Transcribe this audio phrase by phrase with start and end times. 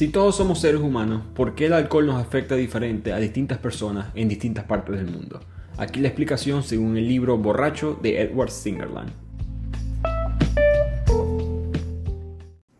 [0.00, 4.06] Si todos somos seres humanos, ¿por qué el alcohol nos afecta diferente a distintas personas
[4.14, 5.40] en distintas partes del mundo?
[5.76, 9.10] Aquí la explicación según el libro Borracho de Edward Singerland.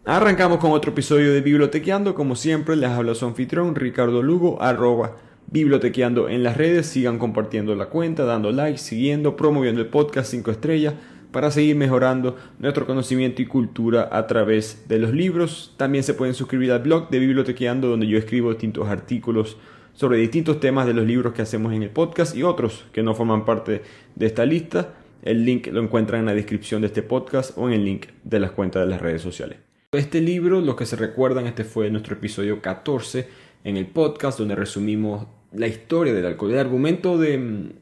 [0.06, 2.14] Arrancamos con otro episodio de Bibliotequeando.
[2.14, 6.86] Como siempre, les habla su anfitrión Ricardo Lugo, arroba bibliotequeando en las redes.
[6.86, 10.94] Sigan compartiendo la cuenta, dando like, siguiendo, promoviendo el podcast 5 estrellas
[11.32, 15.74] para seguir mejorando nuestro conocimiento y cultura a través de los libros.
[15.76, 19.56] También se pueden suscribir al blog de Bibliotequeando donde yo escribo distintos artículos
[19.94, 23.14] sobre distintos temas de los libros que hacemos en el podcast y otros que no
[23.14, 23.82] forman parte
[24.14, 24.94] de esta lista.
[25.22, 28.40] El link lo encuentran en la descripción de este podcast o en el link de
[28.40, 29.58] las cuentas de las redes sociales.
[29.92, 33.28] Este libro, los que se recuerdan, este fue nuestro episodio 14
[33.64, 36.52] en el podcast donde resumimos la historia del alcohol.
[36.52, 37.72] El argumento de,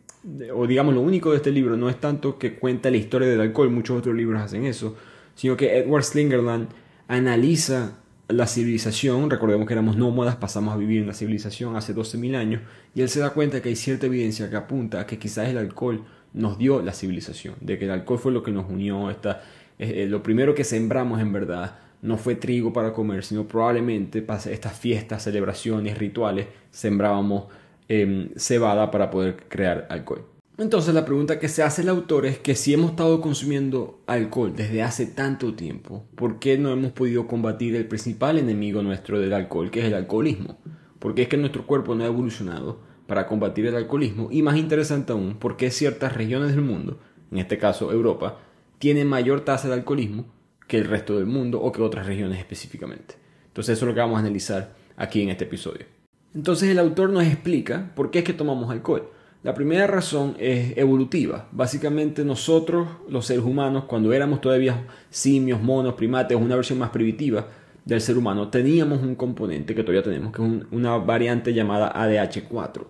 [0.54, 3.40] o digamos lo único de este libro no es tanto que cuenta la historia del
[3.40, 4.96] alcohol, muchos otros libros hacen eso,
[5.34, 6.68] sino que Edward Slingerland
[7.06, 12.36] analiza la civilización, recordemos que éramos nómadas, pasamos a vivir en la civilización hace 12.000
[12.36, 12.62] años,
[12.94, 15.56] y él se da cuenta que hay cierta evidencia que apunta a que quizás el
[15.56, 19.42] alcohol nos dio la civilización, de que el alcohol fue lo que nos unió, esta,
[19.78, 24.38] eh, lo primero que sembramos en verdad no fue trigo para comer, sino probablemente para
[24.50, 27.44] estas fiestas, celebraciones, rituales, sembrábamos
[27.90, 30.26] Em, cebada para poder crear alcohol.
[30.58, 34.52] Entonces la pregunta que se hace el autor es que si hemos estado consumiendo alcohol
[34.54, 39.32] desde hace tanto tiempo, ¿por qué no hemos podido combatir el principal enemigo nuestro del
[39.32, 40.58] alcohol, que es el alcoholismo?
[40.98, 45.12] Porque es que nuestro cuerpo no ha evolucionado para combatir el alcoholismo y más interesante
[45.12, 46.98] aún, porque ciertas regiones del mundo,
[47.32, 48.38] en este caso Europa,
[48.78, 50.26] tienen mayor tasa de alcoholismo
[50.66, 53.14] que el resto del mundo o que otras regiones específicamente.
[53.46, 55.97] Entonces eso es lo que vamos a analizar aquí en este episodio.
[56.34, 59.08] Entonces el autor nos explica por qué es que tomamos alcohol.
[59.42, 61.48] La primera razón es evolutiva.
[61.52, 67.46] Básicamente nosotros, los seres humanos, cuando éramos todavía simios, monos, primates, una versión más primitiva
[67.84, 72.84] del ser humano, teníamos un componente que todavía tenemos, que es una variante llamada ADH4,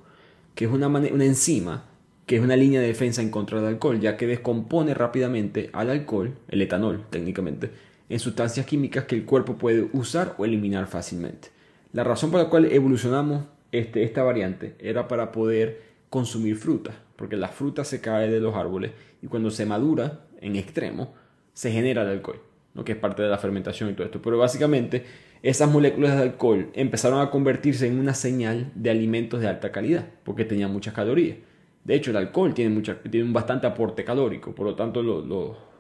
[0.54, 1.84] que es una, una enzima
[2.28, 5.88] que es una línea de defensa en contra del alcohol, ya que descompone rápidamente al
[5.88, 7.71] alcohol, el etanol técnicamente,
[8.10, 11.48] en sustancias químicas que el cuerpo puede usar o eliminar fácilmente.
[11.93, 17.37] La razón por la cual evolucionamos este, esta variante era para poder consumir fruta, porque
[17.37, 21.15] la fruta se cae de los árboles y cuando se madura en extremo
[21.53, 22.41] se genera el alcohol,
[22.75, 24.22] lo que es parte de la fermentación y todo esto.
[24.22, 25.04] Pero básicamente
[25.43, 30.06] esas moléculas de alcohol empezaron a convertirse en una señal de alimentos de alta calidad,
[30.25, 31.38] porque tenían muchas calorías.
[31.84, 35.03] De hecho, el alcohol tiene, mucha, tiene un bastante aporte calórico, por lo tanto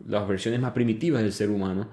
[0.06, 1.88] las versiones más primitivas del ser humano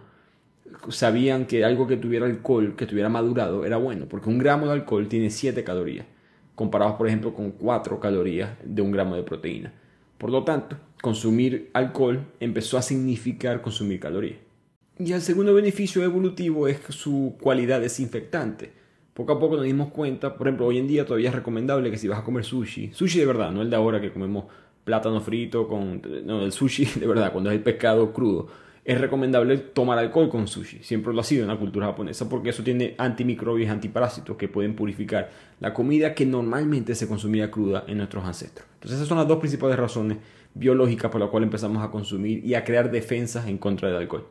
[0.90, 4.74] sabían que algo que tuviera alcohol, que tuviera madurado, era bueno, porque un gramo de
[4.74, 6.06] alcohol tiene 7 calorías,
[6.56, 9.74] comparados por ejemplo con 4 calorías de un gramo de proteína.
[10.18, 14.40] Por lo tanto, consumir alcohol empezó a significar consumir calorías.
[14.98, 18.72] Y el segundo beneficio evolutivo es su cualidad desinfectante.
[19.14, 21.98] Poco a poco nos dimos cuenta, por ejemplo, hoy en día todavía es recomendable que
[21.98, 24.46] si vas a comer sushi, sushi de verdad, no el de ahora que comemos
[24.84, 26.02] plátano frito con...
[26.26, 28.48] No, el sushi de verdad, cuando es el pescado crudo
[28.86, 30.84] es recomendable tomar alcohol con sushi.
[30.84, 34.76] Siempre lo ha sido en la cultura japonesa porque eso tiene antimicrobios antiparásitos que pueden
[34.76, 38.68] purificar la comida que normalmente se consumía cruda en nuestros ancestros.
[38.76, 40.20] Entonces esas son las dos principales razones
[40.54, 44.28] biológicas por las cuales empezamos a consumir y a crear defensas en contra del alcohol.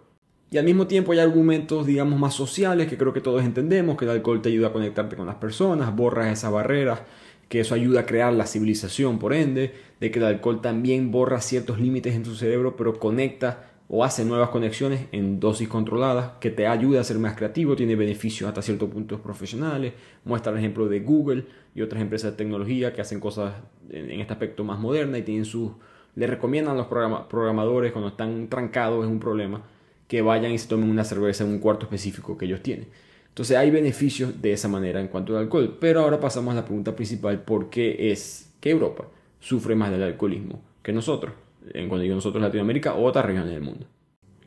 [0.52, 4.04] Y al mismo tiempo hay argumentos, digamos, más sociales que creo que todos entendemos, que
[4.04, 7.00] el alcohol te ayuda a conectarte con las personas, borras esas barreras,
[7.48, 11.40] que eso ayuda a crear la civilización, por ende, de que el alcohol también borra
[11.40, 16.50] ciertos límites en tu cerebro, pero conecta o hace nuevas conexiones en dosis controladas que
[16.50, 19.92] te ayuda a ser más creativo, tiene beneficios hasta ciertos puntos profesionales,
[20.24, 23.54] muestra el ejemplo de Google y otras empresas de tecnología que hacen cosas
[23.90, 25.72] en, este aspecto más moderna y tienen sus
[26.16, 29.62] le recomiendan a los programadores cuando están trancados en un problema
[30.06, 32.86] que vayan y se tomen una cerveza en un cuarto específico que ellos tienen.
[33.28, 35.76] Entonces hay beneficios de esa manera en cuanto al alcohol.
[35.80, 39.06] Pero ahora pasamos a la pregunta principal, ¿por qué es que Europa
[39.40, 41.34] sufre más del alcoholismo que nosotros?
[41.72, 43.86] En cuando digo nosotros Latinoamérica, o otras regiones del mundo.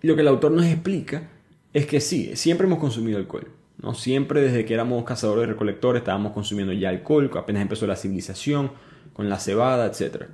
[0.02, 1.30] lo que el autor nos explica
[1.74, 3.48] es que sí, siempre hemos consumido alcohol.
[3.82, 3.94] ¿no?
[3.94, 8.72] Siempre desde que éramos cazadores y recolectores estábamos consumiendo ya alcohol, apenas empezó la civilización,
[9.14, 10.26] con la cebada, etc.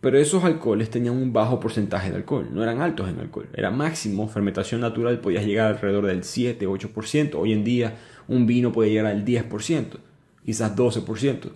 [0.00, 3.70] Pero esos alcoholes tenían un bajo porcentaje de alcohol, no eran altos en alcohol, era
[3.70, 7.96] máximo, fermentación natural podía llegar alrededor del 7-8%, hoy en día
[8.28, 9.98] un vino puede llegar al 10%,
[10.44, 11.52] quizás 12%.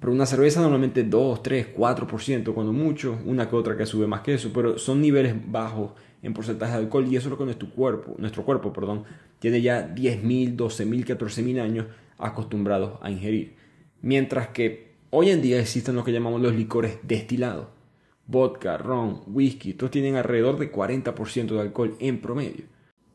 [0.00, 4.22] Pero una cerveza normalmente 2, 3, 4% cuando mucho, una que otra que sube más
[4.22, 5.92] que eso, pero son niveles bajos
[6.22, 9.04] en porcentaje de alcohol y eso es lo que nuestro cuerpo, nuestro cuerpo perdón,
[9.38, 11.86] tiene ya 10.000, 12.000, 14.000 años
[12.18, 13.56] acostumbrados a ingerir.
[14.00, 17.66] Mientras que hoy en día existen lo que llamamos los licores destilados.
[18.26, 22.64] Vodka, ron, whisky, todos tienen alrededor de 40% de alcohol en promedio.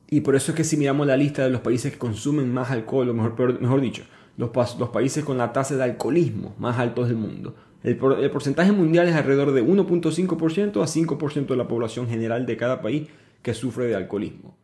[0.07, 2.69] Y por eso es que si miramos la lista de los países que consumen más
[2.69, 4.03] alcohol, o mejor, mejor dicho,
[4.37, 4.49] los,
[4.89, 9.15] países con la tasa de alcoholismo más altos del mundo, el, el porcentaje mundial es
[9.15, 13.07] alrededor de 1.5% a 5% de la población general de cada país
[13.41, 14.57] que sufre de alcoholismo.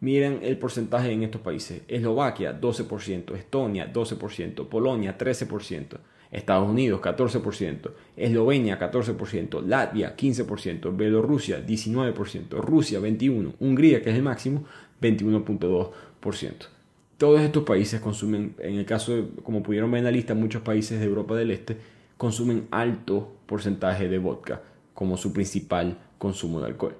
[0.00, 1.82] Miren el porcentaje en estos países.
[1.88, 5.98] Eslovaquia 12%, Estonia 12%, Polonia 13%,
[6.30, 14.22] Estados Unidos 14%, Eslovenia 14%, Latvia 15%, Bielorrusia 19%, Rusia 21%, Hungría, que es el
[14.22, 14.64] máximo,
[15.00, 16.75] 21.2%.
[17.18, 20.62] Todos estos países consumen, en el caso, de, como pudieron ver en la lista, muchos
[20.62, 21.78] países de Europa del Este
[22.16, 24.62] consumen alto porcentaje de vodka
[24.94, 26.96] como su principal consumo de alcohol.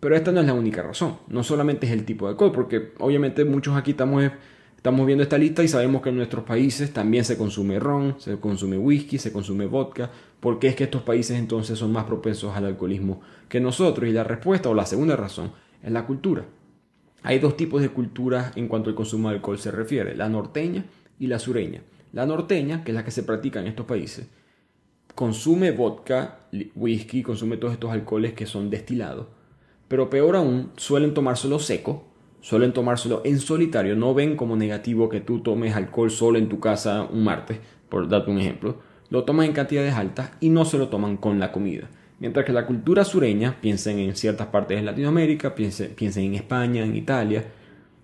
[0.00, 1.18] Pero esta no es la única razón.
[1.28, 4.24] No solamente es el tipo de alcohol, porque obviamente muchos aquí estamos,
[4.76, 8.38] estamos viendo esta lista y sabemos que en nuestros países también se consume ron, se
[8.38, 10.10] consume whisky, se consume vodka.
[10.38, 14.08] ¿Por qué es que estos países entonces son más propensos al alcoholismo que nosotros?
[14.08, 15.52] Y la respuesta o la segunda razón
[15.82, 16.44] es la cultura.
[17.26, 20.86] Hay dos tipos de culturas en cuanto al consumo de alcohol se refiere, la norteña
[21.18, 21.82] y la sureña.
[22.12, 24.28] La norteña, que es la que se practica en estos países,
[25.14, 29.26] consume vodka, whisky, consume todos estos alcoholes que son destilados
[29.88, 32.04] pero peor aún, suelen tomárselo seco,
[32.40, 36.58] suelen tomárselo en solitario, no ven como negativo que tú tomes alcohol solo en tu
[36.58, 37.58] casa un martes,
[37.88, 38.78] por darte un ejemplo,
[39.10, 41.88] lo toman en cantidades altas y no se lo toman con la comida.
[42.18, 46.82] Mientras que la cultura sureña, piensen en ciertas partes de Latinoamérica, piensen, piensen en España,
[46.82, 47.44] en Italia,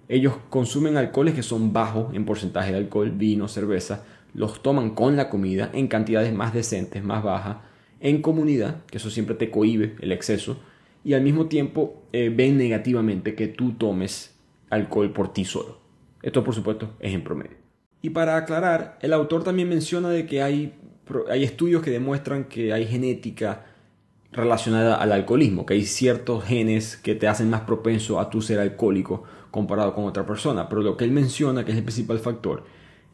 [0.08, 4.04] ellos consumen alcoholes que son bajos en porcentaje de alcohol, vino, cerveza,
[4.34, 7.58] los toman con la comida en cantidades más decentes, más bajas,
[8.00, 10.58] en comunidad, que eso siempre te cohibe el exceso,
[11.04, 14.34] y al mismo tiempo eh, ven negativamente que tú tomes
[14.68, 15.78] alcohol por ti solo.
[16.22, 17.56] Esto por supuesto es en promedio.
[18.02, 20.74] Y para aclarar, el autor también menciona de que hay,
[21.30, 23.64] hay estudios que demuestran que hay genética
[24.32, 28.58] relacionada al alcoholismo, que hay ciertos genes que te hacen más propenso a tu ser
[28.58, 32.64] alcohólico comparado con otra persona, pero lo que él menciona, que es el principal factor,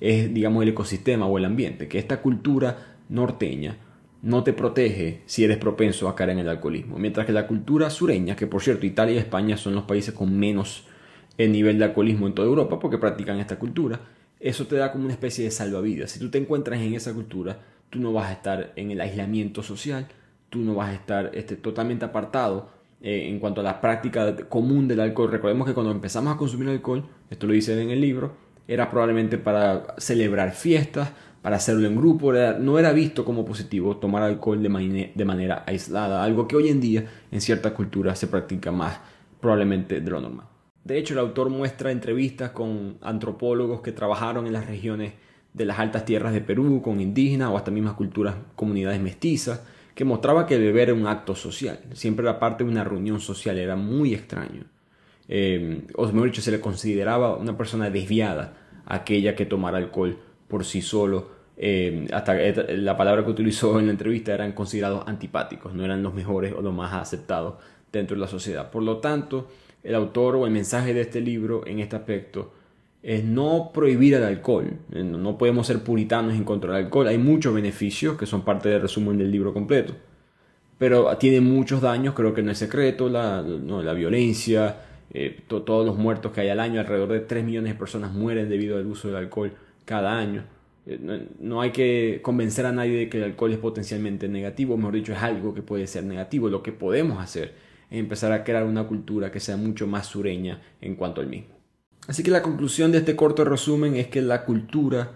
[0.00, 3.78] es digamos el ecosistema o el ambiente, que esta cultura norteña
[4.22, 6.98] no te protege si eres propenso a caer en el alcoholismo.
[6.98, 10.36] Mientras que la cultura sureña, que por cierto Italia y España son los países con
[10.38, 10.84] menos
[11.36, 14.00] el nivel de alcoholismo en toda Europa porque practican esta cultura,
[14.40, 16.12] eso te da como una especie de salvavidas.
[16.12, 17.60] Si tú te encuentras en esa cultura,
[17.90, 20.08] tú no vas a estar en el aislamiento social,
[20.50, 24.88] tú no vas a estar este, totalmente apartado eh, en cuanto a la práctica común
[24.88, 25.30] del alcohol.
[25.30, 28.32] Recordemos que cuando empezamos a consumir alcohol, esto lo dice en el libro,
[28.66, 31.10] era probablemente para celebrar fiestas,
[31.42, 36.22] para hacerlo en grupo, no era visto como positivo tomar alcohol de, de manera aislada,
[36.22, 38.98] algo que hoy en día en ciertas culturas se practica más
[39.40, 40.46] probablemente de lo normal.
[40.84, 45.12] De hecho, el autor muestra entrevistas con antropólogos que trabajaron en las regiones
[45.52, 49.62] de las altas tierras de Perú, con indígenas o hasta mismas culturas, comunidades mestizas,
[49.98, 53.58] que mostraba que beber era un acto social, siempre era parte de una reunión social,
[53.58, 54.62] era muy extraño.
[55.26, 58.54] Eh, o mejor dicho, se le consideraba una persona desviada
[58.86, 60.16] aquella que tomara alcohol
[60.46, 61.30] por sí solo.
[61.56, 66.14] Eh, hasta la palabra que utilizó en la entrevista eran considerados antipáticos, no eran los
[66.14, 67.54] mejores o los más aceptados
[67.90, 68.70] dentro de la sociedad.
[68.70, 69.48] Por lo tanto,
[69.82, 72.52] el autor o el mensaje de este libro en este aspecto
[73.02, 74.72] es no prohibir el alcohol.
[74.92, 77.08] Eh, no podemos ser puritanos en contra del alcohol.
[77.08, 79.94] Hay muchos beneficios que son parte del resumen del libro completo.
[80.78, 84.76] Pero tiene muchos daños, creo que no es secreto, la, la violencia,
[85.12, 88.48] eh, todos los muertos que hay al año, alrededor de 3 millones de personas mueren
[88.48, 89.52] debido al uso del alcohol
[89.84, 90.44] cada año.
[90.86, 94.94] Eh, no, hay que convencer a nadie de que el alcohol es potencialmente negativo, mejor
[94.94, 96.48] dicho, es algo que puede ser negativo.
[96.48, 97.54] Lo que podemos hacer
[97.90, 101.57] es empezar a crear una cultura que sea mucho más sureña en cuanto al mismo.
[102.08, 105.12] Así que la conclusión de este corto resumen es que la cultura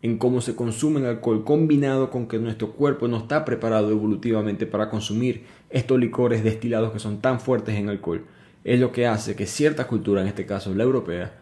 [0.00, 4.64] en cómo se consume el alcohol combinado con que nuestro cuerpo no está preparado evolutivamente
[4.64, 8.24] para consumir estos licores destilados que son tan fuertes en alcohol,
[8.62, 11.36] es lo que hace que cierta cultura, en este caso la europea,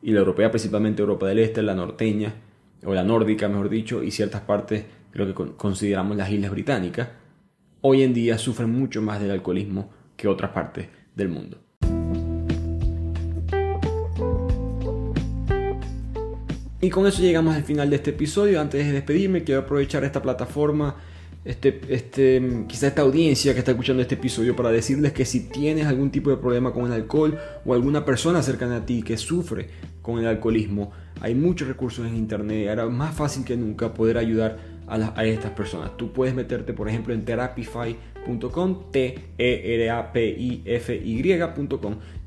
[0.00, 2.32] y la europea principalmente Europa del Este, la norteña,
[2.84, 7.08] o la nórdica mejor dicho, y ciertas partes de lo que consideramos las islas británicas,
[7.80, 10.86] hoy en día sufren mucho más del alcoholismo que otras partes
[11.16, 11.65] del mundo.
[16.86, 18.60] Y con eso llegamos al final de este episodio.
[18.60, 20.94] Antes de despedirme, quiero aprovechar esta plataforma
[21.44, 25.86] este, este, quizá esta audiencia que está escuchando este episodio para decirles que si tienes
[25.86, 29.68] algún tipo de problema con el alcohol o alguna persona cercana a ti que sufre
[30.00, 34.56] con el alcoholismo, hay muchos recursos en internet, ahora más fácil que nunca poder ayudar
[34.86, 35.96] a, estas personas.
[35.96, 39.56] Tú puedes meterte, por ejemplo, en therapify.com, T-E-R-A-P-I-F-Y.com,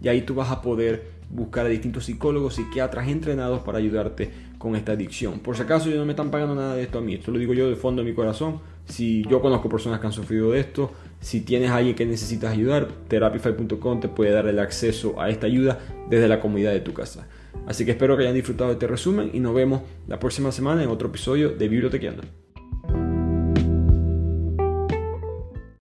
[0.04, 4.75] y ahí tú vas a poder buscar a distintos psicólogos, psiquiatras entrenados para ayudarte con
[4.75, 5.39] esta adicción.
[5.39, 7.39] Por si acaso, yo no me están pagando nada de esto a mí, esto lo
[7.39, 8.59] digo yo de fondo de mi corazón.
[8.86, 12.51] Si yo conozco personas que han sufrido de esto Si tienes a alguien que necesitas
[12.51, 16.93] ayudar, therapify.com te puede dar el acceso a esta ayuda desde la comunidad de tu
[16.93, 17.27] casa.
[17.67, 20.81] Así que espero que hayan disfrutado de este resumen y nos vemos la próxima semana
[20.81, 22.49] en otro episodio de Bibliotequeando.